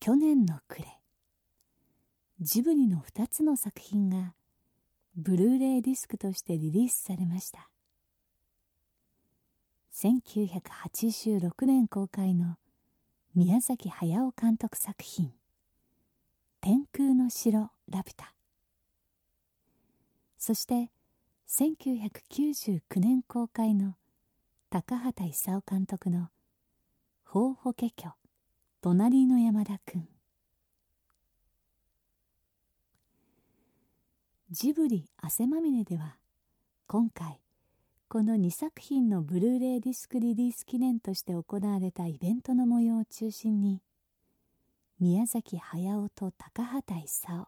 [0.00, 0.88] 去年の暮れ
[2.40, 4.34] ジブリの2つの作品が
[5.16, 7.68] ブルーレイディスクとしてリリースされました。
[9.92, 12.56] 1986年公開の
[13.34, 15.32] 宮崎駿監督作品
[16.62, 18.36] 「天空の城ラピュタ」
[20.38, 20.92] そして
[21.48, 23.96] 1999年公開の
[24.70, 26.28] 高畑勲監督の
[27.26, 28.14] 「法法華経
[28.80, 30.08] 隣の山田くん」
[34.50, 36.16] ジブリ汗まみれでは
[36.86, 37.40] 今回
[38.08, 43.82] この2作品のブルーレイディスクリリース記念として行われたイベントの模様を中心に
[45.00, 47.46] 宮崎駿と高畑勲。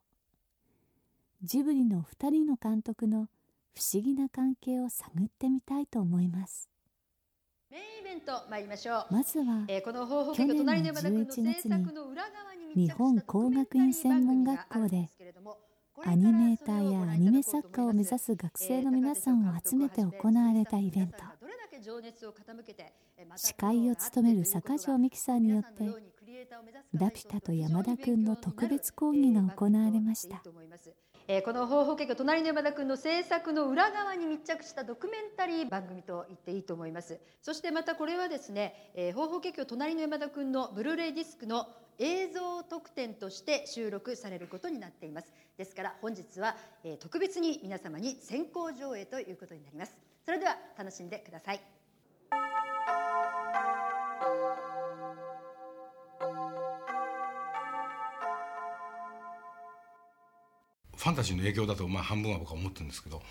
[1.42, 3.28] ジブリの2人の監督の
[3.74, 6.69] 不思議な関係を探ってみたいと思います。
[7.70, 9.14] メインイベント参りましょう。
[9.14, 15.08] まずは、えー、この去年の11月に日本工学院専門学校で
[16.04, 21.18] アニメーターやアニメ作家を目指す学生の皆さんを集めて行われたイベント。
[23.36, 25.84] 司会を務める坂上美樹さんによって
[26.92, 30.42] ラピュタと山田君の特別講義が行われました
[31.32, 37.20] えこの方法結局隣の山田君の制作の裏側に密着したドキュメンタリー番組と言っていいと思います。
[37.40, 41.68] そしてまたこれはですね、えー、方法結局隣の山田君のブルーレイディスクの
[42.00, 45.32] 映像特典として収録されることになっています。
[45.56, 49.96] ですから本日は、えー、特別に皆様に先行上映ということになります。
[50.24, 51.79] それでは楽しんでください。
[61.10, 63.22] ァンタジーの影響だとまあ半分は僕は思ってるんですけど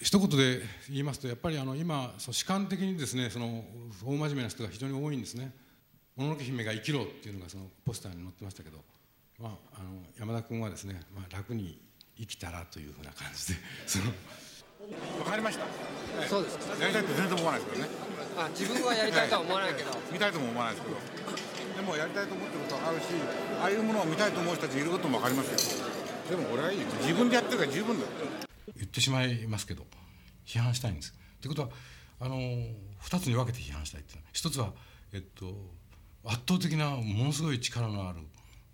[0.00, 3.64] 一言で言いますとやっぱりあの今そ主観的にですねその
[4.04, 5.52] 大真面目な人が非常に多いんですね
[6.16, 8.78] 「もののけ姫が生きろ」っていうのがそのポスターに載ってましたけど、
[9.38, 11.80] まあ、あの山田君はですね、まあ、楽に
[12.18, 14.04] 生きたらというふうな感じで その
[15.18, 15.64] 分かりました、
[16.28, 17.90] そうですやりたいって全然思わないですけどね。
[18.36, 21.22] あ自分はやりたいとは思わないけど、はい、見たいとも思わないですけど。
[21.76, 23.04] でもやりたいと思ってることはあるし
[23.60, 25.91] ああいうものを見たいと思う人たちいることも分かりますよ
[26.28, 28.06] でも俺はいい自分でやってるから十分だ
[28.76, 29.84] 言ってしまいますけど
[30.46, 31.14] 批判したいんです。
[31.40, 31.68] ということは
[32.20, 34.24] あの2つに分けて批判したいっていうの。
[34.24, 34.72] は一つは、
[35.12, 35.46] えっと、
[36.24, 38.20] 圧倒的なものすごい力のある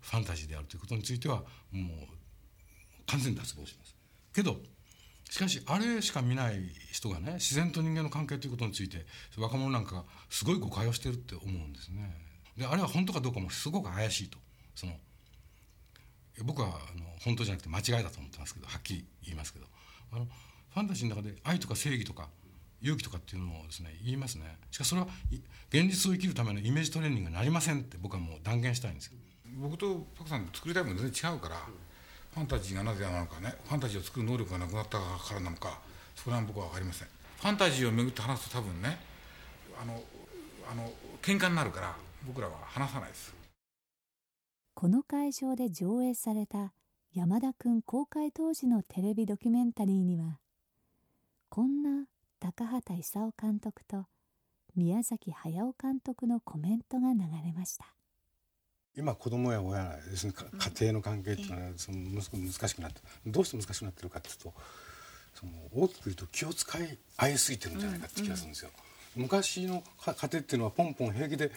[0.01, 1.37] ファンタジーであるということについては
[1.71, 2.07] もう
[3.07, 3.95] 完全に脱帽します。
[4.33, 4.57] けど
[5.29, 6.59] しかしあれしか見ない
[6.91, 9.05] 人がね自然と人間の関係ということについて
[9.37, 12.15] 若者なんかがすごい誤解をしてるって思うんですね。
[12.57, 14.37] であれは本当かどうかもすごく怪しいと。
[14.75, 14.93] その
[16.43, 19.65] 僕はあの本当じゃなくて間違いだと思ってますけどはっきり言いますけど
[20.13, 22.29] あのファンタジーの中で愛とか正義とか
[22.81, 24.57] 勇気とかっていうのをですね言いますね。
[24.71, 25.07] しかしそれは
[25.69, 29.13] 現実を生きるためのイメージトレーニングになりませんって僕はもう断言したいんですよ
[29.59, 31.55] 僕とパクさん作りたいもの全然違うから、
[32.33, 35.79] ファンタジーがなぜなのかねファンタジーを作る能力がなくなったからなのか
[36.15, 37.07] それは僕は分かりません。
[37.41, 38.99] ファンタジーをめぐって話すと多分ね
[39.81, 40.01] あの
[40.71, 41.95] あの喧嘩になるから
[42.25, 43.38] 僕らは話さないです。
[44.79, 46.71] この会場で上映された
[47.13, 50.39] 山田くん公開当時のテレビドキュメンタリーには
[51.49, 52.05] こんな
[52.39, 54.05] 高畑勲監督と
[54.77, 57.87] 宮崎駿監督のコメントが流れました。
[58.95, 64.53] 今子供や親ですね家庭の関係っていうのはその難しくなってどうして難しくなってるかっていうと
[65.33, 68.71] その大きく言うと気を使い合いすぎてるんじゃないかって気がするんですよ。
[69.17, 71.51] 昔の家庭っていうのはポンポン平気で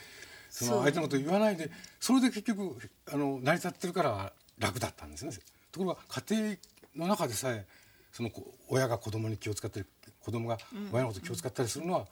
[0.52, 2.76] その相手のことを言わないでそれで結局
[3.10, 5.32] あの成り立ってるから楽だったんですね。
[5.72, 6.56] ところが家
[6.94, 7.64] 庭の中でさえ
[8.12, 8.30] その
[8.68, 9.86] 親が子供に気を使ったり
[10.20, 10.58] 子供が
[10.92, 12.06] 親のこと気を使ったりするのは、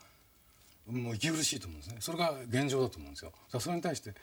[0.88, 1.96] もう息苦しいと思うんですね。
[2.00, 3.30] それが現状だと思うんですよ。
[3.30, 4.14] だからそれに対して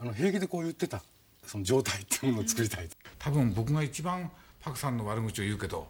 [0.00, 1.00] あの平気でこう言ってた
[1.46, 2.88] その状態っていうものを作りたい。
[3.20, 4.30] 多分僕が一番
[4.60, 5.86] パクさんの悪口を言うけど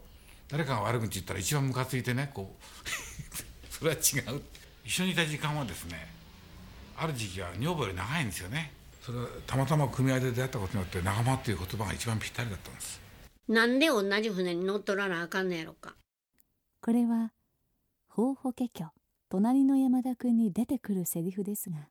[0.48, 3.72] 誰かが悪口言ったら一番ムカついてねこう。
[3.72, 4.42] それは違う。
[4.84, 6.19] 一緒にいた時間はですね
[7.00, 8.72] ある時期は女房より長いんですよね。
[9.00, 13.00] それはたまたま組合で出会ったことによって仲間っていう言葉が一番ぴったりだったんです。
[13.48, 15.94] なんで同じ船に乗っ取らなあかんねやろか。
[16.82, 17.32] これは
[18.08, 18.92] 法法華経
[19.30, 21.88] 隣の山田君に出てくるセリフですが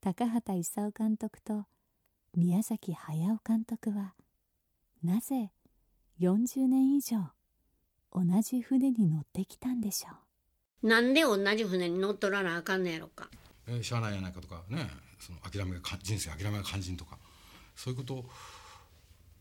[0.00, 1.64] 高畑勲監督と
[2.36, 4.14] 宮崎駿監督は
[5.02, 5.50] なぜ
[6.20, 7.18] 40年以上
[8.12, 10.27] 同じ船に乗ってきたんでしょう
[10.82, 13.28] なんで同じ船に乗っ取らなあかんねやろか。
[13.66, 14.88] えー、しゃあないやないかとかね
[15.18, 17.18] その諦めが人生諦めが肝心とか
[17.76, 18.24] そういうこと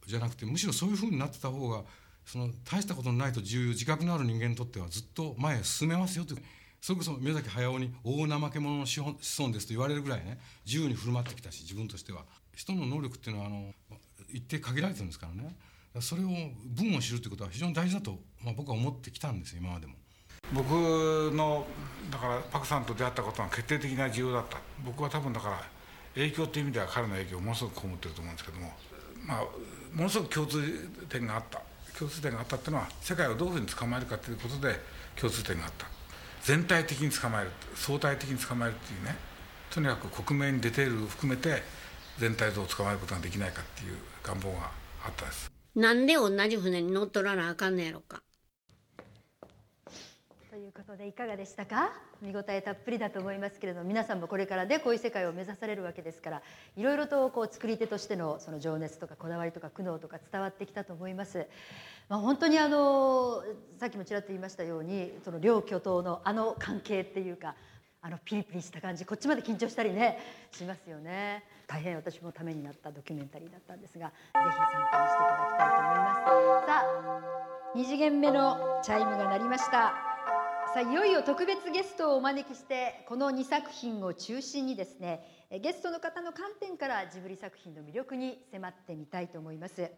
[0.05, 1.83] じゃなくてむしろそういうふうになってた方が
[2.25, 6.43] その大したことのないと自由自覚のある人間にとってはずっと前へ進めますよという
[6.81, 12.23] それこそ宮崎駿に大怠け者の子孫子孫ですと言われるぐらいね自由に振る舞ってきたし自分としては
[12.55, 13.73] 人の能力っていうのはあの
[14.29, 15.55] 一定限られてるんですからね
[16.01, 16.27] それを
[16.65, 19.93] 文を知るということは非常に大事だと、まあ、僕は思ってきたんですよ今までも。
[20.53, 21.67] 僕の
[22.09, 24.57] だからパクさんと出会ったことが決定的な重要だった。
[24.85, 25.61] 僕は多分だから
[26.15, 28.71] 影響という意味では彼の影響をものすごく被ってると思うんですけども。
[29.25, 29.43] まあ
[29.93, 31.61] ものすごく共通点があった。
[31.97, 34.79] 共通点があったっていうのは世界をどういうふうに捕まえるかということで
[35.15, 35.87] 共通点があった。
[36.43, 37.51] 全体的に捕まえる。
[37.75, 39.15] 相対的に捕まえるっていうね。
[39.69, 41.61] とにかく克明に出ている含めて
[42.19, 44.71] 全体像を捕まえることができないかっていう願望が
[45.05, 45.51] あったです。
[45.75, 48.21] なんで同じ船に乗っ取らなあかんねやろか。
[50.67, 51.93] いうことでいかがでしたか？
[52.21, 56.41] 見応えたっぷりだと思いますけれども皆さんもこれからでこういう世界を目指されるわけですから
[56.75, 61.47] いろいろとこう作り手としてのその情熱とかこだわりとか苦悩とか伝わってきたと思います。
[62.09, 63.43] まあ、本当にあの
[63.79, 67.55] さっきもちらっと言いましたようにその両巨頭のあの関係っていうか
[68.01, 70.19] あのピリピリした感じこっちまで緊張したりね
[70.51, 71.45] しますよね。
[71.65, 76.67] 大変私もためになったドキュメンタリーだったんですがぜひ参考にしていただきたいと思います。
[76.67, 80.06] さあ2次元目のチャイムが鳴りました。
[80.77, 89.89] さあいよいよ特別ゲストをお招きしてこの2作品を中心にですねゲストの方の観点からジブリ作品の魅力に迫ってみたいと思います。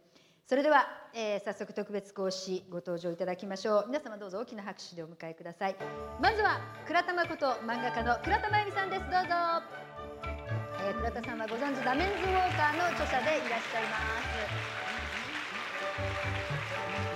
[0.47, 3.87] それでは、えー早速特別講師ご登場いただきましょう。
[3.87, 5.75] 皆様どうぞ大きな拍手でお迎えください。
[6.21, 9.01] まずは倉田誠漫画家の倉田真由美さんです。
[9.01, 9.19] どうぞ、
[10.79, 14.31] えー倉田さんはご存知ダメンズウォーカーの著者でいらっしゃいます。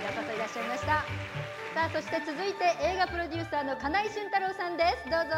[0.04, 1.63] ようこそいらっしゃいました。
[1.74, 5.10] さあそして続いて映画プロデューサーの金井俊太郎さんです。
[5.10, 5.34] どうぞ、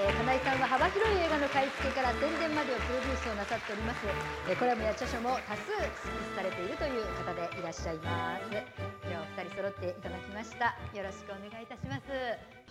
[0.00, 4.00] えー金井さんは幅広い映画の買い付けから宣伝までをプロデュースをなさっております、
[4.48, 8.48] えーコラムや著書も多数執筆されているという方でいらっしゃいます。
[8.48, 8.64] で
[9.12, 10.72] はお二人揃っていただきました。
[10.96, 12.08] よろしくお願いいたします。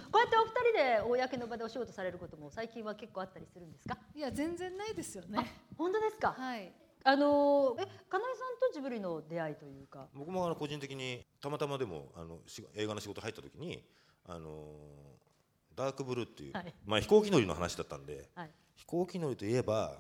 [0.09, 3.93] こうやってお二人で公の場でお仕事されることも最近は結構あったりするんですか？
[4.17, 5.45] いや全然ないですよね。
[5.77, 6.73] 本当ですか、はい。
[7.03, 10.07] あのーえ金井さんとジブリの出会いというか。
[10.13, 13.83] 僕もあの個人的にたまたまでもあのし映画の仕事入った時に
[14.27, 14.75] あの
[15.75, 16.73] ダークブルーっていう、はい。
[16.85, 18.49] まあ飛行機乗りの話だったんで、はい。
[18.75, 19.95] 飛行機乗りといえば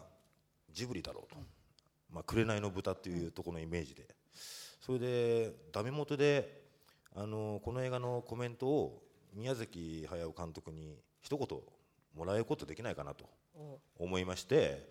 [0.71, 1.39] ジブリだろうと、
[2.11, 4.07] まあ紅の豚っていうところのイメージで、
[4.81, 6.63] それでダメ元で
[7.15, 9.03] あのこの映画のコメントを
[9.33, 11.59] 宮崎駿監督に一言
[12.15, 13.25] もらえることできないかなと
[13.97, 14.89] 思いまして、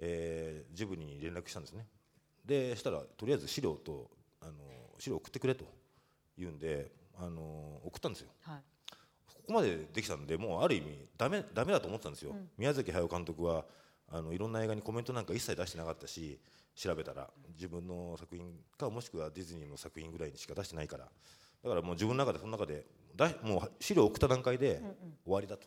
[0.00, 1.86] えージブリに連絡したんですね。
[2.44, 4.10] でしたらとりあえず資料と
[4.40, 4.52] あの
[4.98, 5.64] 資料送ってくれと
[6.36, 8.30] 言うんであの送ったんですよ。
[8.40, 8.62] はい。
[9.26, 13.64] ここまでできたんでもうある意味ダメダメだと思ってたんですよ、宮崎駿監督は
[14.08, 16.38] あのいろんな映画にコメントなんか一切出してなかったし
[16.76, 21.08] 調べたら自分の作品かもしくはディズニーの作品ぐらいにしか出してないから。
[21.62, 24.80] だからもう自分の中でその中でだいもう資料を送った段階で
[25.24, 25.66] 終わりだと、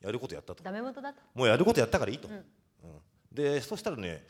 [0.00, 0.62] やることやったと。
[0.62, 1.20] ダメ元だと。
[1.34, 2.44] もうやることやったからいいと、うん
[3.36, 4.24] でそしたらね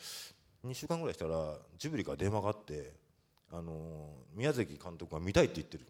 [0.64, 2.92] 2週間ぐらいしたらジブリから電話があって、
[3.52, 5.86] あのー宮崎監督が見たいって言ってる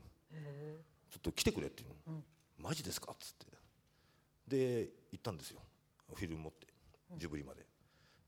[1.10, 2.20] ちょっと来てくれっていうの、
[2.58, 3.46] マジですかっつって。
[4.46, 5.60] で行ったんですよ。
[6.14, 6.66] フィルム持って
[7.16, 7.66] ジブリまで、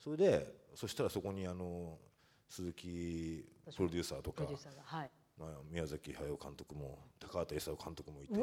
[0.02, 1.98] それでそしたらそこにあの
[2.48, 3.44] 鈴木
[3.76, 4.44] プロデューサーとか
[4.84, 5.10] はい。
[5.38, 8.34] まあ、宮崎駿監督も高畑勲監督もいて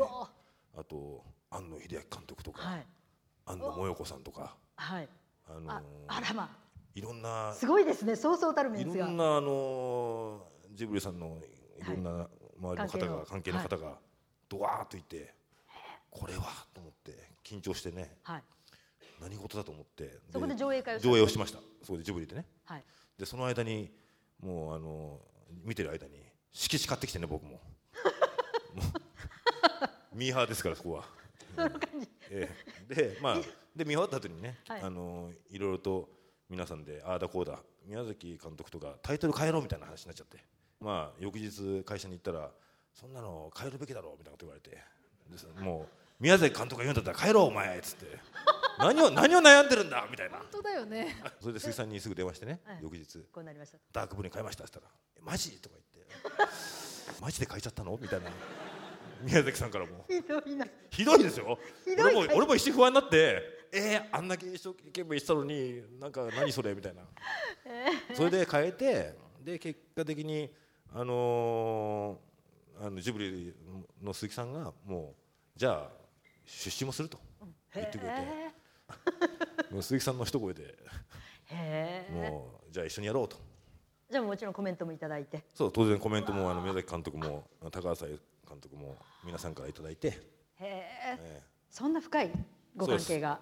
[0.78, 2.86] あと庵野秀明監督とか、はい。
[3.48, 5.10] 庵野もよこさんとか、はい
[5.48, 6.58] あのーああらま
[6.94, 8.16] いろんなすごいですね。
[8.16, 11.40] そうそうたるメいンツがろんなあのージブリさんの
[11.80, 11.86] い。
[11.86, 12.28] ろんな
[12.58, 13.98] 周りの方が関係の方が
[14.48, 15.34] ドワーッといて
[16.10, 16.44] これは
[16.74, 17.12] と思って
[17.44, 18.44] 緊張してねはい。
[19.22, 21.60] 何事だと思ってそこで上映会を上映をしました。
[21.84, 22.46] そこでジブリでね。
[22.66, 22.84] はい。
[23.18, 23.92] でその間に
[24.42, 26.14] もうあのー見てる間に
[26.52, 27.60] 色紙買ってきてね僕も。
[30.14, 31.04] ミーハーですからそこは。
[32.30, 32.50] え
[32.90, 32.96] え。
[32.96, 33.38] でまあ
[33.76, 34.82] で見終わった後にね、はい。
[34.82, 36.10] あのいろいろと
[36.50, 40.38] 皆さんでああだこうだ宮崎監督とかタイトル変えろみたいな話になっちゃって
[40.80, 42.50] まあ翌日会社に行ったら
[42.94, 44.78] そんなの変えるべきだろうみたいなこと言われて
[45.62, 45.88] もう
[46.20, 48.06] 宮崎監督が言うんだったら変えろお前っつって。
[48.78, 50.38] 何を何を悩んでるんだみたいな。
[50.38, 51.16] 本当だよね。
[51.40, 52.80] それで鈴木さんにすぐ電話してね、はい。
[52.82, 53.20] 翌日。
[53.32, 53.78] こうなりました。
[53.94, 55.62] ダークブルーに変えましたって言ったらえマジ？
[55.62, 57.22] とか言って。
[57.22, 57.98] マジで変えちゃったの？
[58.02, 58.32] みたいな。
[59.22, 60.06] 宮崎さんからも。
[60.10, 60.68] ひどいな。
[60.90, 61.58] ひどいですよ。
[61.88, 66.74] 俺も俺も一瞬不安になってえー、あんだけ一生懸命したのになんか何それ？
[66.74, 67.02] みたいな、
[68.14, 70.50] それで変えてで結果的に
[70.94, 73.54] あのーあのジブリ
[74.02, 75.14] の鈴木さんがも
[75.56, 75.90] うじゃあ
[76.46, 77.18] 出資もすると
[77.74, 78.16] 言ってくれて。
[78.18, 78.52] へ
[79.72, 80.76] もう鈴木さんの一声で。
[82.12, 83.38] もうじゃあ一緒にやろうと。
[84.10, 85.44] じゃあもちろんコメントもいただいて。
[85.54, 90.14] そう当然コメントもあの宮崎監督も高橋監督も皆さんからいただいて、へ
[90.60, 91.42] ええ。
[91.42, 92.32] ーそんな深い？
[92.76, 93.40] ご関係が。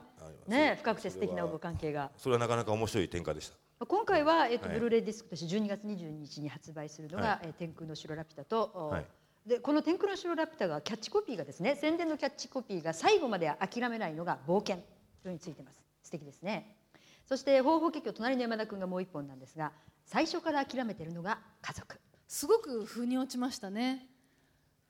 [0.48, 2.12] ね深くて素敵なご関係が。
[2.18, 3.58] それはなかなか面白い展開でした。
[3.86, 4.75] 今回は、えっとはい。
[4.75, 7.40] ブルーレイディスクとして12月22日に発売するのが「はい。
[7.44, 9.06] えー天空の城ラピュタと」はい。
[9.46, 14.82] でこの「天空の城ラピュタ」がキャッチコピーがですね宣伝のキャッチコピーが「最後まで諦めないのが冒険」
[15.24, 15.84] とについてます。
[16.04, 16.78] 素敵ですね。
[17.25, 19.72] そして方法結局隣の山田君がもう一本なんですが
[20.06, 22.00] 最初から諦めているのが家族。
[22.28, 24.08] すごく腑に落ちましたね。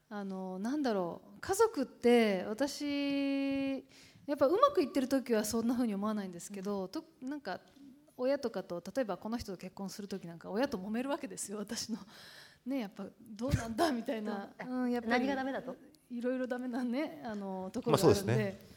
[0.08, 1.40] あのなんだろう。
[1.40, 3.84] 家族って私
[4.26, 7.60] やっぱうまくいってる時はそんな風に思わないんですけど、となんか
[8.16, 11.98] 親とかと例えばこの人と結婚する時なんか親と揉めるわけですよ私の。
[12.64, 15.26] ねやっぱどうなんだみたいな、 うん、やっぱり。
[15.26, 15.76] 何がダメだと？
[16.10, 18.74] いろいろダメなねあのところがあるんで,、まあですね。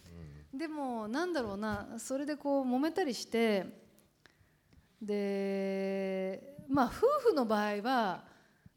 [0.54, 3.66] でもなんだろうなそれでこう揉めたりして
[5.02, 8.26] でまあ夫婦の場合は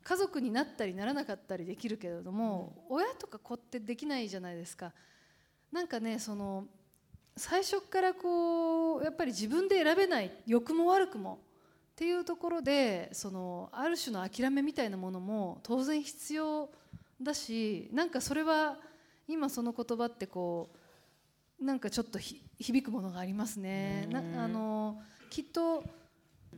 [0.03, 4.93] 家族になったりならなかったりできるけれども、親とか子ってできないじゃないですか。
[5.73, 6.67] なんかねその
[7.37, 11.39] 最初からこうやっぱり自分で選べない良くも悪くも
[11.93, 16.71] っていうところでそのある種の諦めみたいなものも当然必要
[17.21, 18.79] だしなんかそれは
[19.29, 20.71] 今その言葉ってこ
[21.61, 24.07] うなんかちょっとひ響くものがありますね。
[24.11, 25.01] なあの
[25.31, 25.85] きっと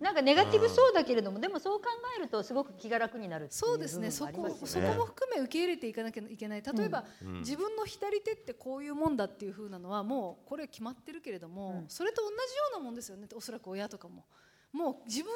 [0.01, 1.87] なんかネガティブそうだけれどもでもそう考
[2.19, 4.11] えるとすごく気が楽になるそうですね。
[4.11, 6.63] そこそこも含め受け入れていかなきゃいけない。
[6.63, 7.39] 例えば、うん。
[7.41, 11.89] 自分の左手ってこういうもんだっていう風なのはもうこれ決まってるけれども、うん。
[11.89, 12.39] それと同じよ
[12.75, 13.29] うなもんですよね。
[13.35, 14.25] おそらく親とかも。
[14.73, 15.33] もう自分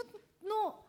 [0.49, 0.81] の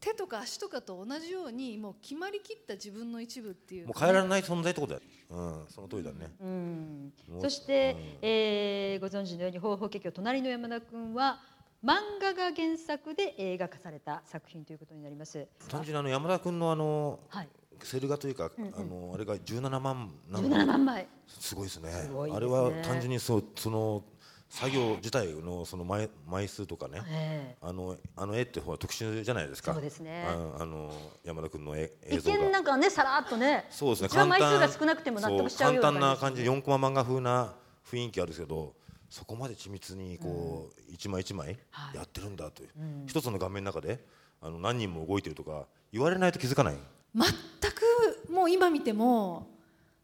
[0.00, 3.86] 手とか足とかと同じようにもう決まりきった自分の一部っていう。
[3.86, 7.12] もう変えられない存在ってことだよ、うん、その通りだね、うん。
[7.40, 11.40] そして、えーご存知のように「方法結局隣の山田君」は
[11.84, 15.48] 漫画が原作で映画化された作品ということになります。
[15.68, 17.48] 単純にあの山田君のあのはい、
[17.82, 18.74] セル画というか、うんうん。
[18.76, 21.08] あのあれが17万なん17万枚。
[21.26, 21.90] すごいですね。
[21.90, 22.08] ね。
[22.32, 24.04] あれは単純にそうその
[24.48, 29.72] 作業自体のその枚枚数とかね、えあのあの絵ってほら特殊じゃないですか。
[29.72, 30.24] そうですね。
[30.28, 30.92] ああの
[31.24, 32.38] 山田君の絵映像が。
[32.38, 33.66] 見なんかねさらっとね。
[33.70, 34.06] そうですね。
[34.06, 37.54] 一番枚数が少なくても納得しちゃうような簡単な感感じじ4コマ漫画風な
[37.90, 38.74] 雰囲気あるんですけど
[39.12, 41.96] そこまで緻密にこう、一枚一枚はい。
[41.98, 43.04] やってるんだという、うん。
[43.06, 44.02] 一つの画面の中で
[44.40, 46.76] あの何人も動いてるとか言われないと気づかない。
[47.14, 49.50] 全くもう今見ても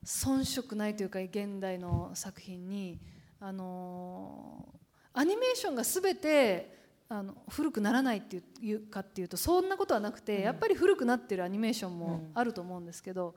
[0.05, 3.01] 遜色ないというか現代の作品に
[3.41, 4.69] あの
[5.15, 6.77] アニメーションが全て
[7.09, 13.35] あの古くならないっていうかっていうとそんなことはなくて、やっぱり古くなってるアニメーションもあると思うんですけど、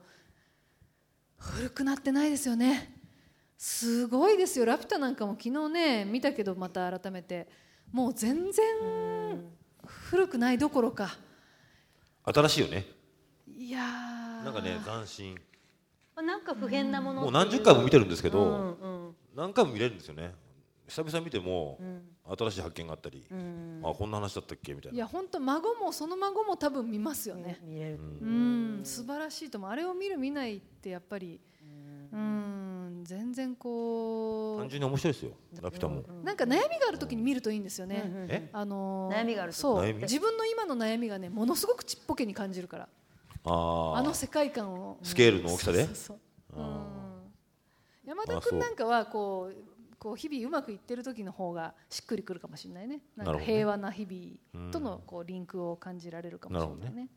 [1.38, 3.01] 古くなってないですよね
[3.64, 7.48] すごいですよ「ラピュタ」なんかも昨日ね見たけどまた改めて。
[7.92, 9.44] もう全然
[9.84, 11.14] 古くないどころか。
[12.24, 12.86] 新しいよね。
[13.46, 14.44] いやー。
[14.44, 15.38] なんかね斬新。
[16.16, 19.16] なんか不変なものもう何十回も見てるんですけど、うんうん。
[19.36, 20.34] 何回も見れるんですよね。
[20.88, 22.02] 久々に見ても、うん。
[22.38, 23.82] 新しい発見があったり、うん。
[23.84, 24.96] あこんな話だったっけみたいな。
[24.96, 27.60] いや本当孫もその孫も多分見ますよね。
[27.62, 27.98] 見れる。
[27.98, 28.80] うん。
[28.84, 29.70] 素晴らしいと思う。
[29.70, 31.38] あれを見る見ないってやっぱり。
[32.12, 32.71] うん
[33.04, 38.02] 全然こ単純に面白いですよラピュタも、うなんか悩みがある時に見るといいんですよね。
[38.28, 38.48] え？
[38.52, 39.58] あのー悩みがある時。
[39.58, 39.92] そう。
[39.92, 42.88] 自分の今の悩みがねものすごくちっぽけに感じるから。
[43.44, 44.98] ああの世界観を。
[45.02, 45.88] スケールの大きさで？
[48.04, 53.00] 山田君なんかはこうこう日々うまくいってる時の方がしっくりくるかもしれないね。
[53.16, 53.58] なんかなるほどね。
[53.58, 57.08] 平和な日々とのこうリンクを感じられるかもしれないね。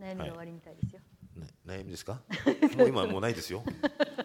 [0.00, 1.07] 悩みが終わりみたいですよ、な
[1.66, 2.20] 悩みですか？
[2.76, 3.62] もう今はもうないですよ、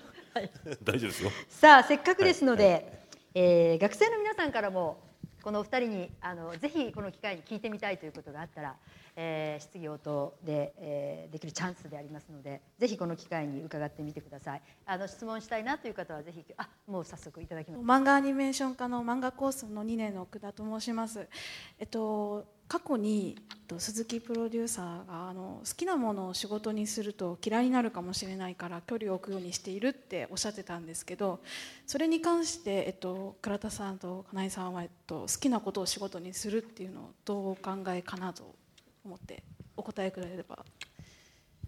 [0.84, 1.32] 大丈夫ですよ。
[1.50, 3.04] さあせっかくですので、
[3.34, 4.98] えー学生の皆さんからも
[5.42, 8.76] このお二人にあのぜひこの機会に聞いてみたいということがあったら、
[9.16, 21.28] えー質疑応答で、えーできるチャンスでありますのでぜひこの機会に伺ってみてくださいあの質問したいなという方はぜひあもう早速いただきます漫画アニメーション科の漫画コースの2年の奥田と申します。
[21.80, 23.38] えっと過去に
[23.78, 31.40] 鈴木プロデューサーがあの好きなものを仕事にすると嫌いになるかもしれないから距離を置くようにしているっておっしゃってたんですけど
[31.86, 38.56] それに関して、えっと、倉田さんと金井さんは、えっと、好きなことを仕事にするっていうのをどうお考えかなと
[39.04, 39.44] 思って
[39.76, 40.66] お答えくれれば。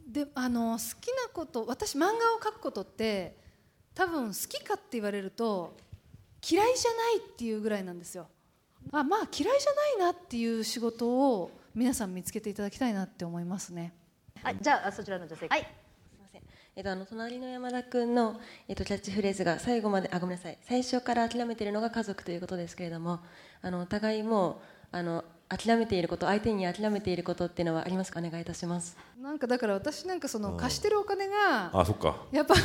[0.07, 3.35] であの好きなこと私漫画を描くことって
[3.95, 5.75] 多分好きかって言われると
[6.47, 8.27] 嫌いじゃないっていうぐらいなんですよ。
[8.91, 13.93] あまあ嫌いじゃないなっていう仕事を皆さん見つけていただきたいなって思いますね。
[14.43, 15.67] はいじゃあそちらの女性はい。
[16.77, 18.37] えっと、あの隣の山田君の、
[18.67, 20.57] えっと、キャッチフレーズが最後まであごめんなさい。
[20.61, 23.21] 最初から諦めているのが家族ということですけれども
[23.61, 24.61] あのお互いも
[24.91, 25.23] あの
[25.57, 28.19] 諦めていること相手に諦めていることっていうのはありますか？
[28.19, 28.97] お願いいたします。
[29.21, 32.17] なんかだから私なんかその貸してるお金があそっか。
[32.31, 32.55] やっぱ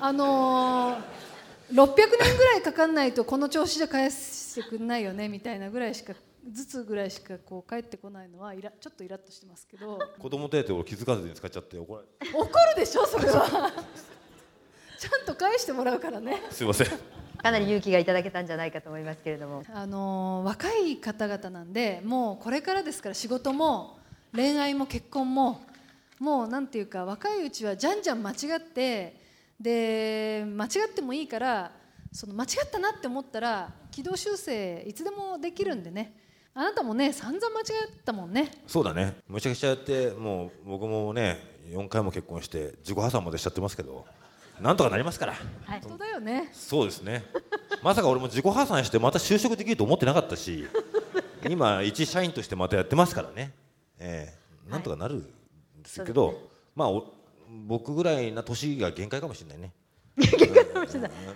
[0.00, 6.14] あのー、600年ぐらいかかんないとこの調子じゃ返してくんないよねみたいなぐらいしか
[6.50, 9.98] ずつぐらいしかこう返ってこないのはイラちょっとイラッとしてますけど。
[10.18, 13.72] 子供手当を気づかずに使っちゃって怒られ怒るでしょそれは。
[14.98, 16.42] ちゃんと返してもらうからね。
[16.50, 16.88] すいません
[17.42, 19.62] かなり勇気がいただけたんじゃないかと思いますけれども。
[19.72, 23.98] あの若い方々なんでもうこれからですから仕事も
[24.34, 25.60] 恋愛も結婚も
[26.18, 29.16] もうなんていうか若いうちはじゃんじゃん間違って
[29.58, 31.72] で間違ってもいいから
[32.12, 36.16] その間違ったなって思ったら軌道修正いつでもできるんでね。
[36.52, 37.66] あなたもね散々間違っ
[38.04, 38.50] たもんね。
[38.66, 39.16] そうだね。
[39.28, 41.38] むちゃくちゃやってもう僕もね
[41.70, 44.04] 4回も結婚して自己破産までしちゃってますけど
[44.60, 45.34] なんとかなりますから。
[45.64, 45.82] はい。
[45.82, 46.50] そうだよね。
[46.52, 47.24] そうですね。
[47.82, 50.68] まさか俺も自己破産してまた就職できると思ってなかったし
[51.48, 53.52] 今一社員としてまたやってますからね。
[53.98, 54.34] え
[54.68, 54.70] え。
[54.70, 55.22] なんとかなるん
[55.82, 56.36] ですけど、はい。
[56.76, 57.06] まあお
[57.66, 59.72] 僕ぐらいな年が限界かもしれないね。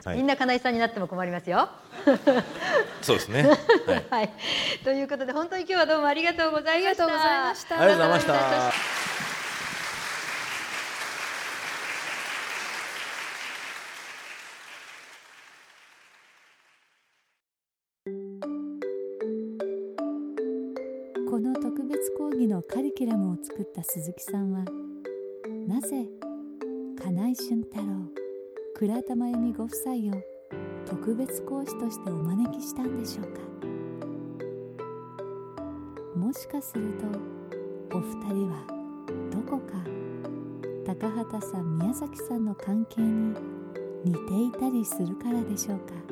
[0.04, 0.16] はい。
[0.16, 1.68] みんな金井さんになっても困りますよ。
[3.00, 3.42] そうですね。
[3.86, 4.06] はい。
[4.10, 4.30] はい、
[4.84, 7.04] ということで本当に今日はどうもありがとうございました。
[7.06, 7.70] ありがとうございました。
[7.74, 9.33] ありがとうございました
[22.12, 24.64] 講義のカリキュラムを作った鈴木さんは
[25.66, 26.06] なぜ
[27.02, 27.84] 金井俊太郎
[28.74, 30.22] 倉田真由美ご夫妻を
[30.86, 33.40] 特別講師としてお招きしたんでしょうか。
[36.16, 36.84] もしかする
[37.90, 38.66] とお二人は
[39.30, 39.84] どこか
[40.86, 43.34] 高畑さん宮崎さんの関係に
[44.04, 44.14] 似
[44.50, 46.03] ていたりするからでしょうか。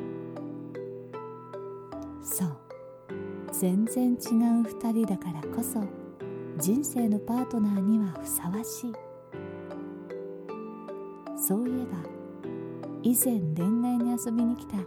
[3.63, 4.19] 全然違う
[4.65, 5.85] 二人だからこそ
[6.59, 8.93] 人生のパートナーにはふさわしい。
[11.39, 11.99] そういえば
[13.05, 14.79] 以前恋愛に遊びに来た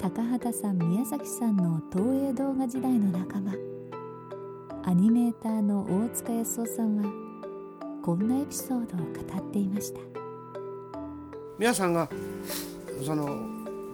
[0.00, 3.52] 高畑さん宮崎さんの東映動画時代の仲間。
[4.82, 7.04] アニメーターの大塚康夫さんは
[8.02, 10.00] こんなエピソードを語っていました。
[11.56, 12.10] 皆さんが
[13.06, 13.28] その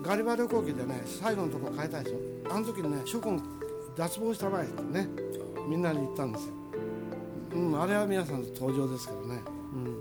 [0.03, 2.17] ガリバ旅行記でね最後のとこ変えたでしょ。
[2.51, 3.39] あの時にね諸君
[3.97, 5.09] 脱帽したまえってね。
[5.67, 6.53] みんなに言ったんですよ、
[7.55, 9.43] うん、あれは皆さんの登場ですけどね、
[9.75, 9.99] うん、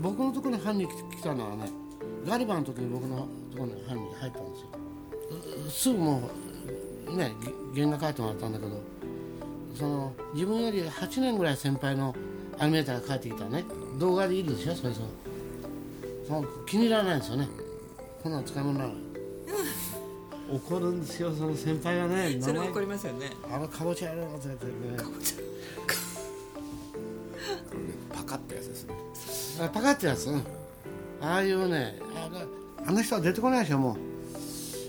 [0.00, 1.70] 僕のところに犯人来たのはね
[2.24, 4.68] ガリバーの時に僕のところに犯人入ったんですよ。
[5.70, 6.30] すぐも
[7.08, 7.32] うね
[7.74, 8.80] 原画描いてもらったんだけど
[9.74, 12.14] その自分より8年ぐらい先輩の
[12.58, 13.64] アニメーターが帰ってきたね。
[13.98, 15.00] 動画でいいでしょそれそ
[16.26, 17.48] その気に入らないんですよね。
[18.22, 18.92] こんなの使い物なの
[20.52, 23.30] 怒るんですよその先輩がねそれ怒りますよね。
[23.52, 24.72] あのかぼちゃやろうとか言ってね
[28.12, 28.94] パカってやつですね。
[29.64, 30.28] あパカってやつ？
[30.28, 30.42] うん。
[31.20, 32.40] ああいうねあの
[32.88, 33.96] あの人は出てこないでしょも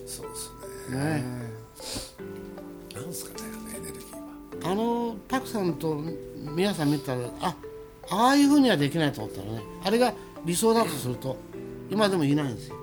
[0.07, 0.51] そうです
[0.89, 0.97] うね。
[0.97, 1.23] ね。
[2.95, 4.15] なんですかねあのエネルギー
[4.65, 4.71] は。
[4.71, 6.01] あのパクさんと
[6.55, 7.55] 皆さん見たらあ
[8.09, 9.61] ああいうふうにはできないと思ったらね。
[9.83, 11.37] あれが理想だとすると
[11.89, 12.75] 今でもいないんですよ。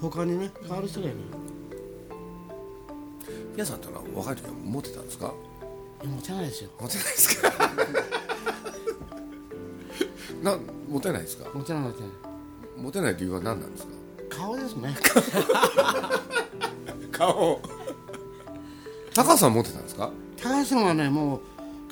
[0.00, 1.16] 他にね変わる人がいる
[3.54, 5.32] 皆さんってのは若い時は持ってたんですか？
[6.02, 6.70] いや持てないですよ。
[6.80, 7.50] 持てないですか？
[10.42, 10.58] な
[10.88, 11.50] 持てないですか？
[11.52, 12.10] 持てない持てない
[12.78, 13.92] 持てない理由は何なんですか？
[14.30, 14.96] 顔ですね。
[17.12, 17.60] 顔。
[19.14, 20.10] 高橋さん持ってたんですか？
[20.40, 21.40] 高橋さんはねもう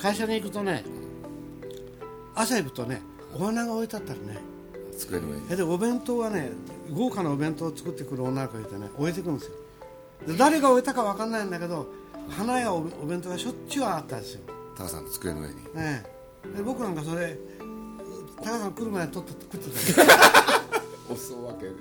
[0.01, 0.83] 会社に行くとね
[2.33, 3.01] 朝行くとね
[3.35, 4.37] お花が置いてあったりね。
[4.97, 5.47] 机の上に。
[5.47, 6.49] でお弁当はね
[6.91, 9.53] 豪華なお弁当を作ってくる女の子がいてね置いてくるんですよ。
[9.53, 9.59] で
[10.37, 11.87] 誰が置いたか分かんないんだけど
[12.29, 14.41] 花やおお弁当がしょっちゅうあったんですよ、
[14.75, 15.55] 高橋さんの机の上に。
[15.75, 16.03] え
[16.53, 17.37] え、で僕なんかそれ
[18.37, 20.01] 高橋さん来る前に取って食ってた。
[20.01, 20.07] よ
[21.09, 21.71] お裾分けで。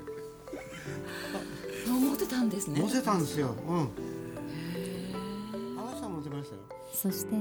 [1.87, 2.81] 持ってたんですね。
[2.81, 3.55] 乗せたんですよ。
[3.68, 3.79] うん。
[5.79, 6.62] あの人は持ってましたよ。
[6.92, 7.35] そして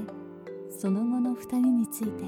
[0.78, 2.24] その後の2人について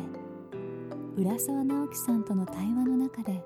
[1.16, 3.44] 浦沢直樹さんとの対話の中で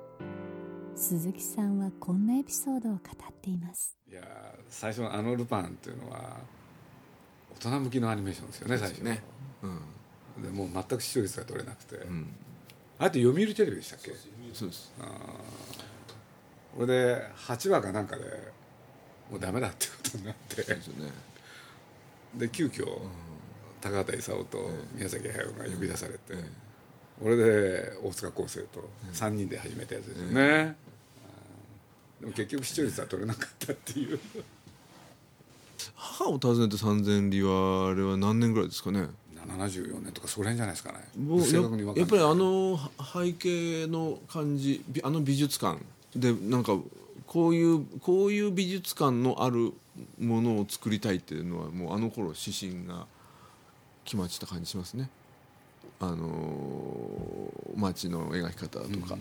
[0.96, 3.96] 鈴木さんはこんなエピソードを語っています。
[4.09, 4.24] いやー
[4.68, 6.37] 最初のあのルパンっていうのは
[7.57, 9.22] 大人向きのアニメーションですよね最初ね、
[9.62, 11.96] うん、でもう全く視聴率が取れなくて、
[12.98, 14.12] あと読売テレビでしたっけ？
[14.52, 14.92] そうです
[16.76, 18.22] これで8話かなんかで
[19.30, 20.64] もうダメだってことになって。
[22.37, 22.87] で急遽
[23.80, 26.35] 高畑勲と宮崎駿が呼び出されて、
[27.22, 30.76] 俺で大塚康生と3人で始めたやつですよね、
[32.20, 34.18] でも結局視聴率は取れなかったっていう。
[35.94, 40.98] 母を訪ねて三千里はあれは何年ぐらいですかね？74年とかそれ辺じゃないですかね。
[41.53, 42.79] ややっぱりあの
[43.12, 45.79] 背景の感じびあの美術館
[46.16, 46.79] でなんか
[47.27, 49.72] こういうこういう美術館のある
[50.18, 53.07] ものを作りたいっていうのはもうあの頃指針が
[54.05, 55.11] 決まってた感じしますね。
[56.00, 59.16] あの街の描き方とか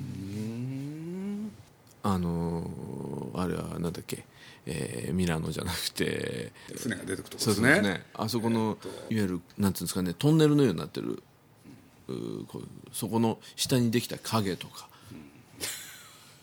[2.03, 4.25] あのあれはなんだっけ、
[4.65, 6.51] えーミラノじゃなくて。
[6.75, 7.73] 船が出てくとこですね。
[7.75, 8.77] そうですあそこの、
[9.09, 11.23] いわゆるなんていうんですかねトンネルのようになってる、
[12.09, 14.87] うこうそこの下にできた影とか、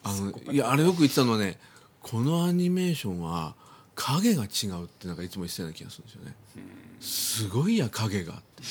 [0.02, 1.58] あのいやあれよく言ってたのはね
[2.00, 3.54] このアニメーションは
[3.94, 6.34] 影が違うってなんかいつも言ってたような気がするんですよね、
[7.00, 8.62] すごいや影がって。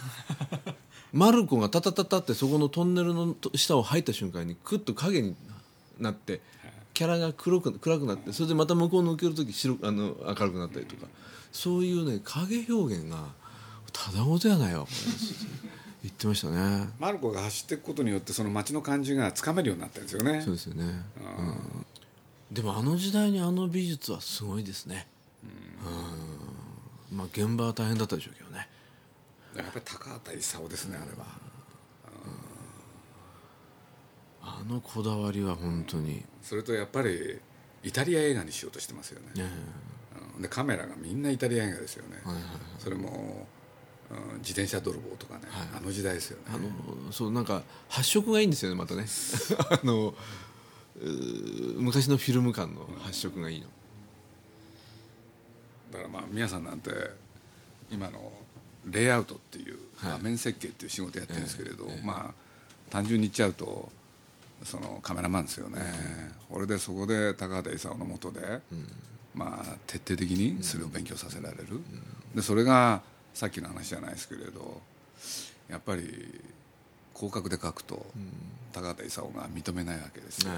[1.12, 5.34] マルコがタタタタってそこのトンネルの下を入った瞬間にクッと影に
[6.00, 6.40] なって
[6.94, 11.06] キャラが黒く暗くなってそれでまた向こう抜ける時白あの明るくなったりとか。
[11.52, 13.34] そういうね影表現が
[13.92, 14.96] ただごとやないわこれ。
[16.02, 16.88] 言ってましたね。
[16.98, 20.40] マルコが走っていくことによってその街の感じがつかめるようになったんですよね。
[20.40, 21.86] そうですよね、うん。
[22.52, 25.08] でもあの時代にあの美術はすごいですね。
[27.10, 27.18] うん。
[27.18, 28.68] まあ現場は大変だったでしょうけどね。
[29.56, 31.26] やっぱり高畑勲ですねあれは
[34.42, 36.24] あのこだわりは本当に。
[36.42, 37.38] それとやっぱり
[37.82, 39.26] イタリア映画にしようとしてますよね、
[40.36, 40.42] うん。
[40.42, 42.18] でカメラがみんなイタリア映画ですよね、
[42.78, 43.60] それも、うん
[44.38, 45.42] 自転車泥棒とかね、
[45.76, 46.44] あの時代ですよね。
[46.48, 49.06] あのそうなんか発色がいいんですよねまたね。
[49.70, 50.14] あの
[51.76, 53.68] 昔のフィルム感の発色がいいの、
[55.92, 56.90] だからまあ皆さんなんて
[57.88, 58.32] 今の
[58.86, 62.34] レイアウトっていう画面設計っていう仕事やってるんですけれど、まあ
[62.90, 63.92] 単純に言っちゃうと
[64.62, 65.80] そのカメラマンですよね、
[66.50, 68.60] 俺でそこで高畑勲のもとで、
[69.34, 71.80] まあ徹底的にそれを勉強させられる、
[72.34, 74.80] でそれがさっきの話じゃないですけれど
[75.68, 76.02] やっぱり
[77.14, 78.04] 広角で描くと
[78.72, 80.52] 高畑勲が認めないわけですよ、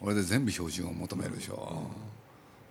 [0.00, 1.90] 俺で全部標準を求めるでしょ、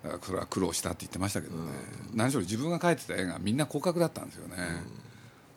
[0.04, 1.72] だからそれは苦労したって言ってましたけどね、
[2.14, 4.56] 何しろ自分が描いてた絵がみんな広角だったんですよね、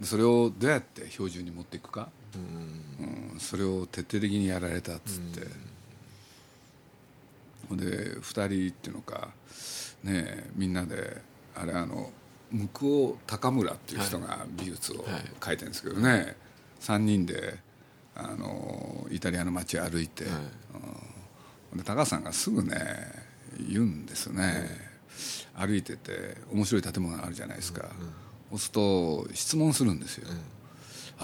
[0.01, 3.41] でそれをどうやって標準に持っていくか、うん。
[3.41, 5.47] それを徹底的にやられたっつって、
[7.69, 9.29] ほんで2人っていうのか
[10.05, 11.21] ねえみんなで
[11.55, 12.11] あれあの
[12.51, 15.05] 向尾高村っていう人が美術を
[15.41, 16.37] 描いてるんですけどね、
[16.81, 17.59] 3人で
[18.15, 21.79] あのイタリアの街を歩いて、うん。
[21.79, 22.77] で高橋さんがすぐね
[23.71, 24.69] 言うんですね、
[25.55, 27.89] 歩いてて面白い建物があるじゃないですか、
[28.51, 30.29] そうすると質問するんですよ、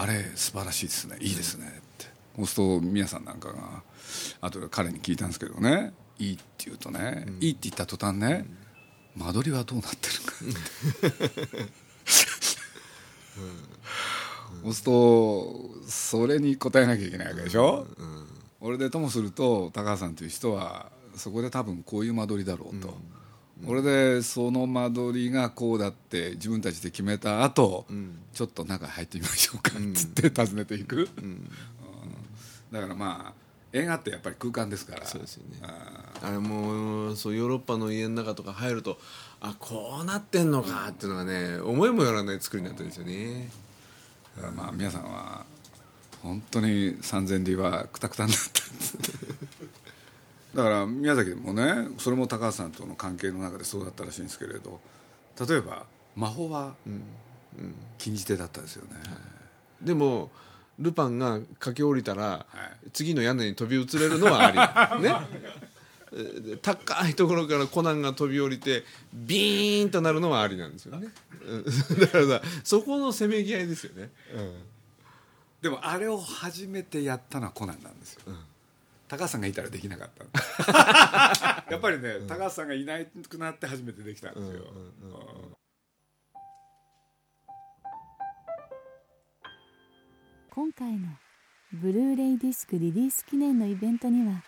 [0.01, 1.17] あれ素晴らしいですね。
[1.19, 2.05] いいですねって。
[2.37, 3.83] そうすると宮さんなんかが
[4.39, 5.91] 後で彼に聞いたんですけどね。
[6.17, 8.45] いいって言うとね、いいって言った途端ね、
[9.15, 10.47] 間取りはどうなってるかっ
[11.47, 11.71] て。
[14.63, 17.85] そうするとそれに答えなきゃいけないわけでしょ、
[18.59, 22.97] 俺でともすると高橋さんという人はそこで多分こういう間取りだろうと、
[23.67, 27.85] 俺でその間取りがこうだって自分たちで決めた後、
[28.33, 31.49] ちょっと中入ってみましょうかっつって訪ねていく、うん。
[32.71, 33.39] だからまあ
[33.73, 35.05] 映画ってやっぱり空間ですから。
[35.05, 35.59] そうですよね。
[35.61, 38.97] あれもうそうヨーロッパの家の中とか入ると
[39.41, 43.49] あこうなってんのかっていうのがね思いもよらない作りになってるんですよね、
[44.35, 45.45] だからまあ皆さんは
[46.21, 48.61] 本当に三千里はくたくたになった
[50.53, 54.79] だから宮崎でもねそれも高橋さんとの関係の中でそうだったらしいんですけれど
[55.47, 55.85] 例えば
[56.15, 56.73] 魔法は
[57.97, 58.91] 禁じ手だったですよね、
[59.81, 60.29] でも
[60.79, 62.45] ルパンが駆け下りたら、
[62.93, 65.13] 次の屋根に飛び移れるのはあり ね。
[66.41, 68.83] で高いところからコナンが飛び降りて
[69.13, 71.09] ビーンとなるのはありなんですよね。
[71.45, 71.63] うん。
[71.99, 74.09] だからさそこのせめぎ合いですよね、
[75.61, 78.21] でもあれを初めてやったのはコナンなんですよ、
[79.09, 81.65] 高橋さんがいたらできなかった。
[81.71, 84.65] やっぱりね、高橋さんがいなくなって初めてできたんですよ、
[90.51, 91.07] 今回の
[91.73, 94.43] ブルーレイディスクリリース記念のイベントには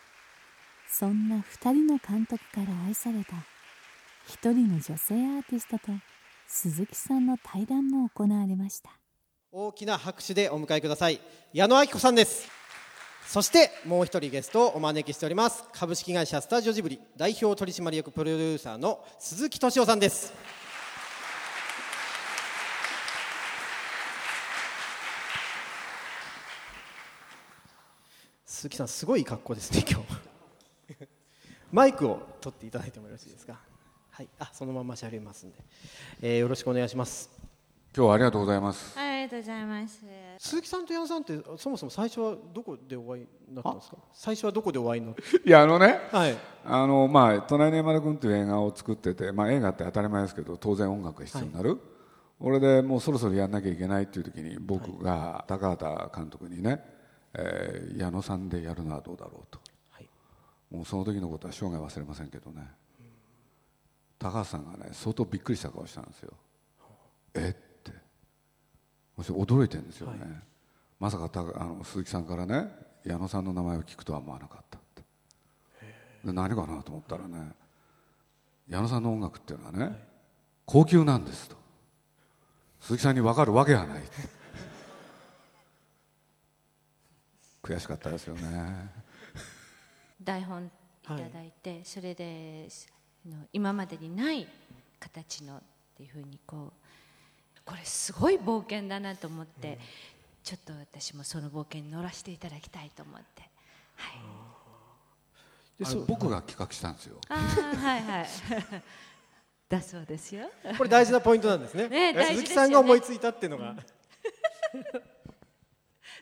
[0.88, 3.34] そんな2人の監督から愛された
[4.28, 5.92] 一人の女性アーティストと
[6.48, 8.92] 鈴木さんの対談も行われました。
[9.52, 11.20] 大きな拍手でお迎えください。
[11.52, 12.61] 矢野明子さんです
[13.28, 15.64] そしてもう一人ゲストをお招きしております。
[15.72, 20.34] 株式会社スタジオジブリ代表取締役プロデューサーの鈴木敏夫さんです。
[28.46, 30.06] 鈴木さんすごい格好ですね今日。
[31.72, 33.58] マイクを取っていただいてもよろしいですか？
[34.12, 34.28] はい。
[34.40, 35.58] あそのまましゃべりますんで、
[36.22, 37.41] えーよろしくお願いします。
[37.94, 38.98] 今日はありがとうございます。
[38.98, 40.06] はい、ありがとうございます。
[40.38, 43.98] 鈴木さんと矢野さんってそもそも最初はどこでお会いになったんですか？
[44.14, 45.22] 最初はどこでお会いになった？
[45.46, 46.38] いやあのね、はい。
[46.64, 51.80] あのまあ隣の山田君という映画を作ってて、まあ映画って当たり前ですけど当然音楽が必要になる。
[52.40, 56.82] 俺でもうそろそろやんなきゃいけないっていう時に僕が高畑監督にね、
[57.34, 59.60] えー矢野さんでやるのはどうだろうと、
[60.76, 62.68] もうその時のことは生涯忘れませんけどね、
[64.18, 66.32] 高畑さんがね相当びっくりした顔したんですよ。
[67.36, 67.71] えっ
[69.30, 70.42] 驚いてるんですよね、
[71.00, 72.70] まさかたあの鈴木さんからね
[73.06, 75.04] 矢野さんの名前を聞くとは思わなかったって。
[76.26, 77.52] で何かなと思ったらね
[78.72, 79.94] 矢野さんの音楽っていうのはね、
[80.66, 81.58] 高級なんですと。
[82.80, 84.04] 鈴木さんに分かるわけがない。
[87.62, 88.90] 悔しかったですよね。
[90.24, 90.70] 台本い
[91.08, 92.70] ただいて、それで
[93.52, 94.48] 今までにない
[95.02, 95.62] 形のっ
[95.96, 96.81] ていうふうにこう
[97.72, 99.80] これすごい冒険だなと思って、
[100.44, 103.50] ちょっと私もその冒険に乗らせていただきたいと思って。
[105.84, 107.16] あれ僕が企画したんですよ。
[107.30, 107.38] ああ
[107.78, 108.28] はいはい。
[109.70, 110.52] だそうですよ。
[110.78, 111.88] これ大事なポイントなんですね。
[111.88, 113.74] ね大事ですよね鈴木さんが思いついたっていうのが、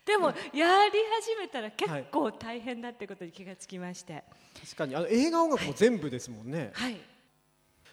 [0.05, 4.23] でもやり始めたら結構大変だってことに気がつきまして、
[4.61, 4.95] 確かに。
[4.95, 6.69] あの映画音楽も全部ですもんね。
[6.75, 7.01] はい。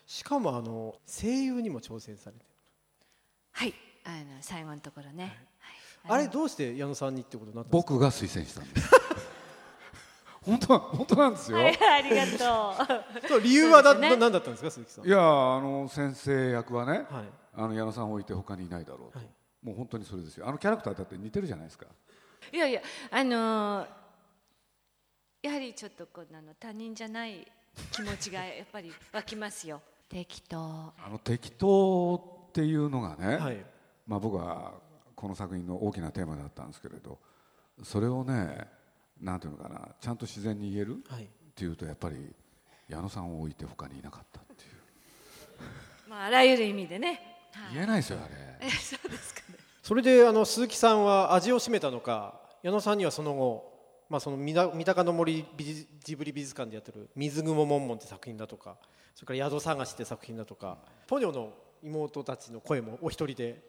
[0.05, 2.45] しかもあの声優にも挑戦されて
[3.57, 3.75] はい。
[4.05, 5.35] あの最後のところね、
[6.09, 7.93] あれどうして矢野さんにってことになったんですか？
[7.95, 8.91] 僕が推薦したんです。
[10.45, 12.25] 本当本当なんですよ、はいありが
[12.77, 13.27] とう。
[13.29, 14.17] そう理由はだそうですね。
[14.17, 15.07] な何だったんですか鈴木さん？
[15.07, 17.25] いやあの先生役はね、はい。
[17.55, 19.19] あの矢野さんを置いて他にいないだろうと、
[19.63, 20.47] もう本当にそれですよ。
[20.47, 21.87] あのキャラクターだって似てるじゃないですか。
[22.53, 23.89] いやいやあのー
[25.43, 27.47] やはりちょっとこうあの他人じゃない
[27.93, 29.81] 気持ちがやっぱり湧きますよ。
[30.09, 30.93] 適当。
[31.05, 33.63] あの適当っていうのがね、はい。
[34.07, 34.73] まあ、僕は
[35.15, 37.19] この作品の大きなテーマだったんですけれど
[37.83, 38.67] それをね
[39.21, 41.25] なんていうのかなちゃんと自然に言える、はい。
[41.25, 42.17] っていうとやっぱり
[42.89, 44.71] 矢野さんを置いて他にいなかったっていう。
[46.09, 47.21] まああらゆる意味でね。
[47.75, 48.35] 言えないですよあれ。
[48.67, 49.59] えそうですかね。
[49.83, 53.71] それであの鈴木さんは味を占めたのか矢野さんにはその後、
[54.09, 58.77] まあ、その三田三鷹の森美術ジブリ美術館でやってる「水雲もんもん」って作品だとか
[59.15, 61.53] それから「宿探し」って作品だとかポニョの
[61.87, 63.63] 妹たちの声もお一人で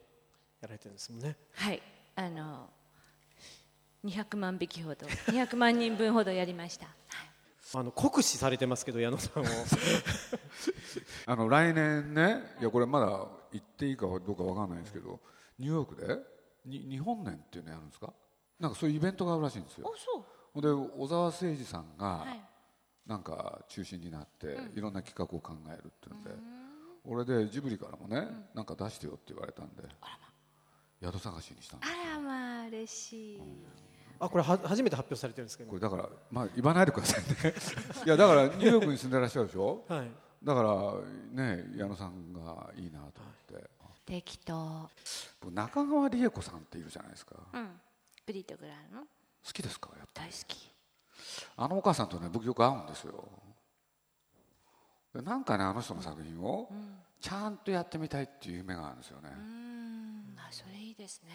[0.62, 1.36] やられてるんですもんね。
[1.54, 1.82] はい。
[2.16, 2.70] あの
[4.06, 6.88] 200万匹ほど 200万人分ほどやりました。
[7.74, 9.46] あの酷使されてますけど矢野さんを。
[11.28, 15.20] あの来年ねいやこれまだ言っていいかどうかわかんないんですけど
[15.60, 16.18] ニューヨークで
[16.66, 18.14] に日本年っていうのやるんですか？
[18.60, 19.94] なんかそういうイベントがあるらしいんですよ。
[19.98, 20.24] そう。
[20.54, 22.42] ほんで小沢誠二さんがはい。
[23.06, 24.78] なんか中心になってうん。
[24.78, 26.32] いろんな企画を考えるっていうんで
[27.08, 29.84] 俺でジブリからもねなんか出してよって言われたんで
[31.02, 33.42] 宿探しにしたんですあらまあ嬉しい。
[34.20, 35.70] あこれは初めて発表されてるんですけど。
[35.70, 37.54] これだからまあ言わないでくださいね。
[38.06, 40.12] いやだからニューヨークに住んでらっしゃるでしょ、はい。
[40.44, 43.70] だからね矢野さんがいいなと思って、
[44.06, 44.90] 適当。
[45.40, 47.36] 僕中川理恵子さんっているじゃないですか。
[47.54, 47.80] うん。
[48.26, 49.02] ブリとグラの。
[49.46, 50.72] 好きですかやっぱ大好き。
[51.56, 53.14] あのお母さんとね僕よく会うんですよ。
[53.14, 53.47] で
[55.22, 56.70] なんかねあの人の作品を
[57.20, 60.36] ちゃんとやってみたいっていう夢があるんですよね、うん。
[60.38, 61.32] あそれいいですね。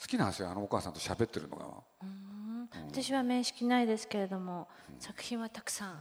[0.00, 1.66] 好きなんですよあのお母さんと喋ってるのが。
[2.02, 2.68] うん。
[2.90, 4.68] 私は面識ないですけれども、
[4.98, 6.00] 作品はたくさん、はい。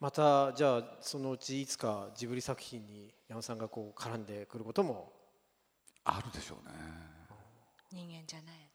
[0.00, 5.12] またじゃあそのうちいつかジブリ作品に矢野さんがこう絡んでくることも。
[6.08, 6.74] あるでしょうね。
[7.90, 8.66] 人間じゃない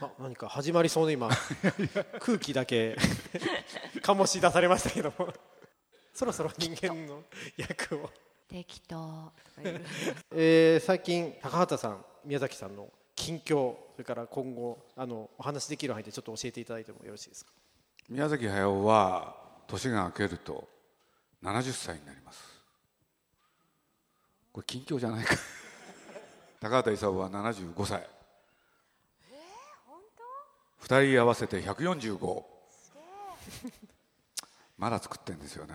[0.00, 0.10] あ。
[0.18, 1.28] 何か始まりそうな今
[2.20, 2.96] 空気だけ
[4.02, 5.32] 醸し出されましたけども
[6.22, 7.24] そろそろ人間の
[7.56, 8.08] 役を、
[8.48, 9.32] 適当。
[10.30, 17.50] えー最近高畑さん宮崎さんの近況それから今後あのお話しできる範囲でちょっと教えていただいてもよろしいですか？
[18.08, 19.34] 宮崎駿は
[19.66, 20.68] 年が明けると
[21.42, 22.40] 70歳になります。
[24.52, 25.34] これ近況じゃないか。
[26.60, 28.08] 高畑勲は75歳。
[30.82, 32.44] 2人合わせて145
[34.82, 35.74] まだ作ってんですよね。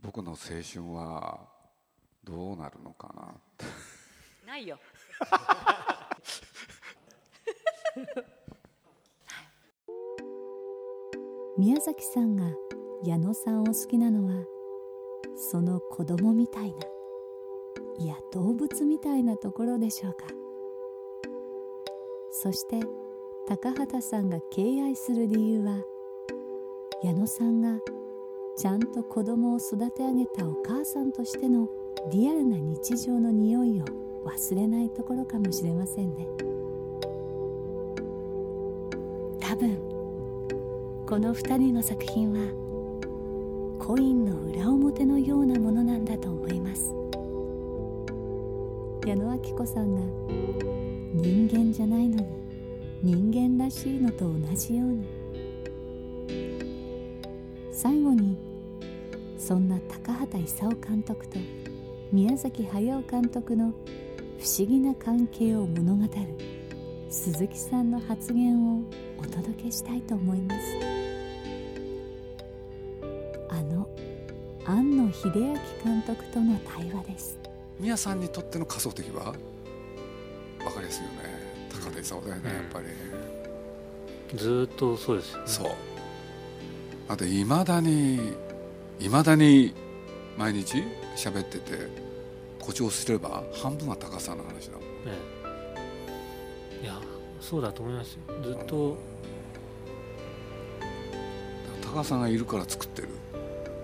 [0.00, 0.62] 僕の青春
[0.94, 1.40] は
[2.22, 3.26] どうなるのかなっ
[3.58, 3.64] て。
[4.46, 4.78] ないよ。
[11.58, 12.44] 宮崎さんが
[13.02, 14.44] 矢野さんを好きなのは
[15.34, 16.86] その子供みたいな
[17.98, 20.26] いや動物みたいなところでしょうか。
[22.30, 22.86] そして
[23.48, 25.82] 高畑さんが敬愛する理由は
[27.02, 27.78] 矢野さんが
[28.56, 31.68] ちゃんと子供を育て上げたお母さんとしての
[32.10, 33.84] リアルな日常の匂いを
[34.24, 36.26] 忘れないところかもしれませんね。
[39.40, 39.76] 多分
[41.06, 46.94] この2人の作品はコインの裏表のようなものなんだと思います。
[49.06, 50.00] 矢野明子さんが
[51.12, 52.26] 人間じゃないのに
[53.02, 55.15] 人間らしいのと同じように
[57.76, 58.38] 最後に
[59.38, 61.38] そんな高畑勲監督と
[62.10, 63.66] 宮崎駿監督の
[64.38, 66.10] 不思議な関係を物語る
[67.10, 68.80] 鈴木さんの発言を
[69.18, 70.60] お届けしたいと思います。
[73.50, 73.86] あの
[74.64, 77.38] 庵野秀明監督との対話です。
[77.78, 79.34] 宮さんにとっての仮想的は
[80.60, 81.16] 分かりやすいよね。
[81.70, 82.86] 高田勲だよね、やっぱり。
[84.38, 85.95] ずっとそうですよ、ね、そう
[87.08, 88.34] あといまだに
[88.98, 89.74] いまだに
[90.36, 90.82] 毎日
[91.16, 91.88] 喋ってて
[92.58, 95.12] 誇張すれば半分は高さんの話だもん、ね、
[96.82, 96.98] いや
[97.40, 98.20] そうだと思いますよ。
[98.42, 98.96] ずっと
[101.94, 103.08] 高さんがいるから作ってる。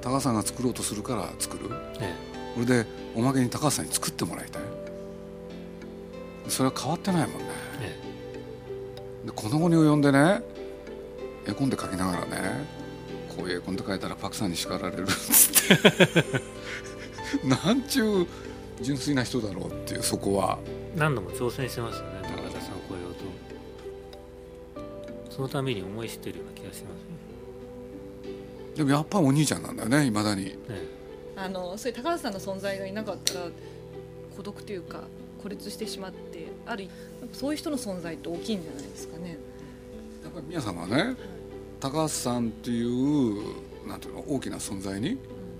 [0.03, 2.17] 高さんが作ろうとするから作る、ね、
[2.55, 4.63] それでおまけに高さんに作ってもらいたい。
[6.49, 7.53] それは変わってないもんね、ね、
[9.27, 10.43] でこの後に及んでね
[11.47, 12.82] 絵コンテ描きながらね
[13.37, 16.23] こういう絵コンテ描いたらパクさんに叱られるっつって。
[17.45, 18.27] なんちゅう
[18.83, 20.59] 純粋な人だろうっていうそこは。
[20.97, 23.14] 何度も挑戦してますよね高田さんを超えよう
[25.25, 27.12] とそのために思い知ってるような気がしますね。
[28.77, 30.57] でもやっぱお兄ちゃんなんだよねいまだに、ね、
[31.37, 33.40] あのそういう高橋さんの存在がいなかったら
[34.37, 35.05] 孤独というか
[35.42, 36.88] 孤立してしまってある
[37.33, 39.38] そういう人の存在って大きいんじゃないですかね。
[40.23, 41.16] やっぱり皆さんはね
[41.83, 45.18] 高橋さんっていうなんていうの大きな存在に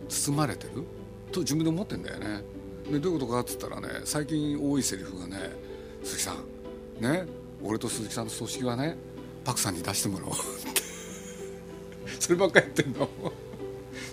[0.09, 0.85] 包まれてる？
[1.33, 2.45] と自分で思ってんだよね。
[2.89, 5.51] でどういうことかっつったらね最近多いセリフがね
[6.05, 7.03] 「鈴木さん。
[7.03, 7.27] ね
[7.61, 8.97] 俺と鈴木さんの葬式はね
[9.45, 10.37] パクさんに出してもらおう」っ
[10.73, 10.83] て。
[12.21, 13.09] そればっかり言ってんの。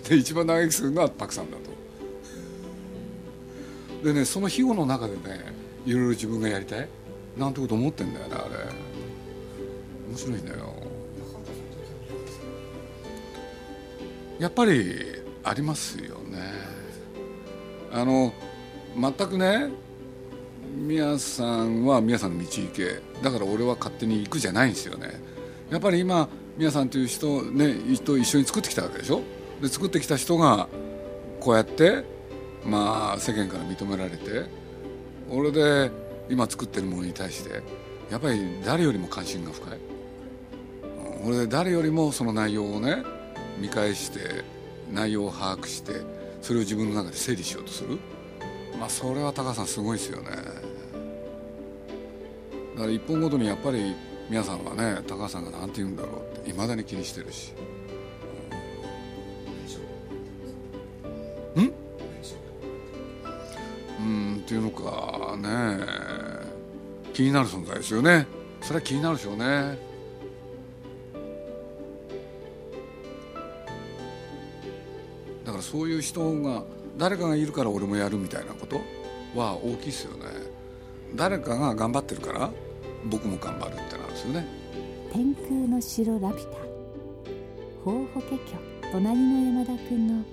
[0.08, 1.56] で一番長生きするのはパクさんだ
[4.02, 4.02] と。
[4.04, 5.54] でねその庇護の中でね
[5.86, 6.88] いろいろ自分がやりたい？
[7.38, 8.56] なんてこと思ってんだよねあれ。
[10.08, 10.69] 面白いんだよ。
[14.40, 15.04] やっぱり
[15.44, 16.38] ありますよね。
[17.92, 18.32] あの
[18.98, 19.68] 全くね
[20.74, 23.00] 宮さんは宮さんの道行け。
[23.22, 25.08] だから俺は勝手に行くじゃないんですよね。
[25.70, 29.20] やっぱり今宮さんという人ね人一緒に作ってきたわけでしょ？
[29.60, 30.68] で作ってきた人が
[31.38, 32.04] こうやって
[32.64, 34.46] まあ世間から認められて
[35.28, 35.90] 俺で
[36.30, 37.62] 今作ってるものに対して
[38.10, 39.78] やっぱり誰よりも関心が深い。
[41.26, 43.02] 俺で誰よりもその内容をね
[43.60, 44.44] 見返して
[44.90, 46.02] 内容を把握して
[46.42, 47.98] それを自分の中で整理しようとする？
[48.78, 50.30] まあそれは高さんすごいですよね。
[52.74, 53.94] だから一本ごとにやっぱり
[54.30, 57.52] 皆さんはね高橋さんが何て言うんだろうっていまだに気にしてるし。
[61.56, 61.72] うん？
[63.98, 65.78] うんっていうのかね。
[67.12, 68.26] 気になる存在ですよね。
[68.62, 69.89] それは気になるでしょうね
[75.70, 76.64] そういう人が
[76.98, 78.80] 誰かがいるから俺もやるみたいなこと
[79.36, 80.24] は大きいですよね。
[81.14, 82.50] 誰かが頑張ってるから
[83.04, 84.46] 僕も頑張るってなんですよね。
[85.12, 86.58] 天空の城ラピュタ。
[87.84, 88.38] 法法華経
[88.90, 90.24] 隣の山田くんの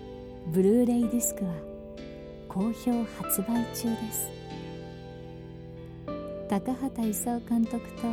[0.47, 1.54] ブルーレイディスクは
[2.50, 4.30] 好評発売中です。
[6.50, 8.08] 高畑勲監督と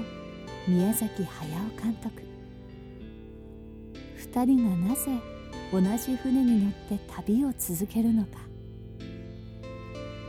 [0.68, 1.50] 宮崎駿
[1.82, 2.22] 監督。
[4.18, 5.33] 2人がなぜ
[5.74, 8.38] 同じ船に乗って旅を続けるのか。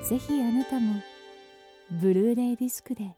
[0.04, 1.04] ぜひあなたも
[2.02, 3.16] ブルーレイディスクで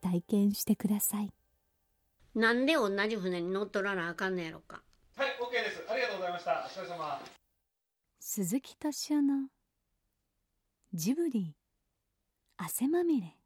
[0.00, 1.30] 体験してください。
[2.34, 4.80] なんで同じ船に乗っとらなあかんのやろか。
[5.14, 5.84] はい OK です。
[5.90, 6.66] ありがとうございました。
[6.66, 7.20] お疲れ様。
[8.18, 9.48] 鈴木敏夫の
[10.94, 11.54] ジブリ
[12.56, 13.36] 汗まみれ。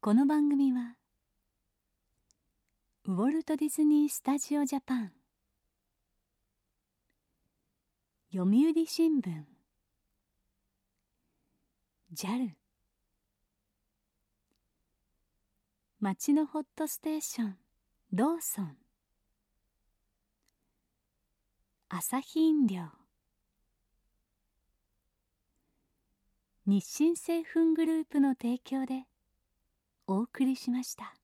[0.00, 0.96] この番組は
[3.04, 5.12] ウォルト・ディズニー・スタジオ・ジャパン。
[8.32, 9.42] 読売新聞。
[12.14, 12.50] JAL
[15.98, 17.56] 町のホットステーション。
[18.12, 18.76] ローソン。
[21.88, 22.84] アサヒ飲料。
[26.66, 29.06] 日清製粉グループの提供で
[30.06, 31.16] お送りしました。